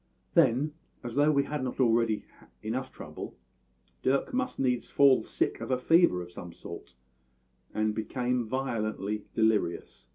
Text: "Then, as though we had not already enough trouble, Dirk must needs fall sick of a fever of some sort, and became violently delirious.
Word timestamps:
"Then, 0.33 0.73
as 1.03 1.13
though 1.13 1.29
we 1.31 1.43
had 1.43 1.63
not 1.63 1.79
already 1.79 2.25
enough 2.63 2.91
trouble, 2.91 3.35
Dirk 4.01 4.33
must 4.33 4.57
needs 4.59 4.89
fall 4.89 5.21
sick 5.21 5.61
of 5.61 5.69
a 5.69 5.77
fever 5.77 6.23
of 6.23 6.31
some 6.31 6.53
sort, 6.53 6.95
and 7.71 7.93
became 7.93 8.43
violently 8.47 9.25
delirious. 9.35 10.07